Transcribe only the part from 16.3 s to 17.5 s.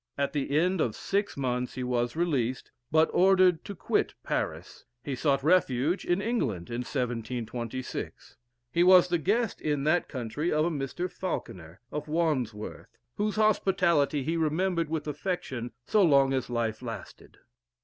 as life lasted.